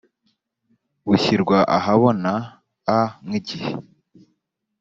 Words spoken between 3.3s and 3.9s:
igihe